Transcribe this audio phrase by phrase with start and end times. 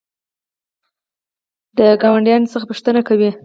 [1.77, 3.29] د ګاونډیانو څخه پوښتنه کوئ؟